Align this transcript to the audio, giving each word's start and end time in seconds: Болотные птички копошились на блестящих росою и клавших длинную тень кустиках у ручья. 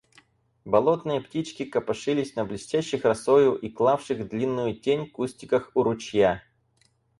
Болотные 0.65 1.21
птички 1.21 1.63
копошились 1.63 2.35
на 2.35 2.43
блестящих 2.43 3.05
росою 3.05 3.53
и 3.53 3.69
клавших 3.69 4.27
длинную 4.29 4.75
тень 4.79 5.07
кустиках 5.07 5.69
у 5.75 5.83
ручья. 5.83 6.41